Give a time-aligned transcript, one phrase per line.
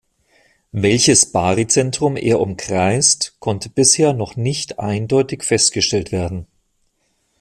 [0.73, 6.47] Welches Baryzentrum er umkreist, konnte bisher noch nicht eindeutig festgestellt werden.